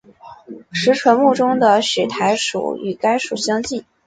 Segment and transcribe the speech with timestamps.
[0.71, 3.85] 石莼目中的浒苔属与该属相近。